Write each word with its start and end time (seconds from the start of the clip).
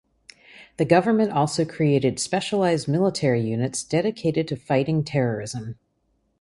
The 0.77 0.85
government 0.85 1.31
also 1.31 1.63
created 1.63 2.17
specialized 2.19 2.87
military 2.87 3.41
units 3.47 3.83
dedicated 3.83 4.47
to 4.47 4.55
fighting 4.55 5.03
terrorism. 5.03 5.77